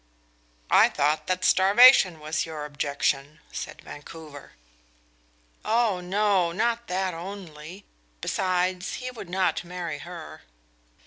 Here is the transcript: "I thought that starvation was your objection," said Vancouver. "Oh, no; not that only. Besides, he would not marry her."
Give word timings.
"I 0.71 0.89
thought 0.89 1.27
that 1.27 1.45
starvation 1.45 2.19
was 2.19 2.43
your 2.43 2.65
objection," 2.65 3.39
said 3.51 3.83
Vancouver. 3.83 4.53
"Oh, 5.63 5.99
no; 6.01 6.51
not 6.51 6.87
that 6.87 7.13
only. 7.13 7.85
Besides, 8.19 8.95
he 8.95 9.11
would 9.11 9.29
not 9.29 9.63
marry 9.63 9.99
her." 9.99 10.41